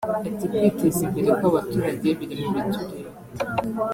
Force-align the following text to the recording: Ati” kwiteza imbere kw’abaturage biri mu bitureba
Ati” 0.35 0.45
kwiteza 0.51 0.99
imbere 1.05 1.29
kw’abaturage 1.39 2.07
biri 2.17 2.41
mu 2.51 2.59
bitureba 2.65 3.11